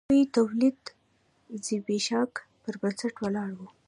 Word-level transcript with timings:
دا 0.03 0.05
لوی 0.13 0.23
تولید 0.35 0.79
د 1.51 1.53
ځبېښاک 1.65 2.33
پر 2.63 2.73
بنسټ 2.81 3.15
ولاړ 3.19 3.51
و. 3.57 3.61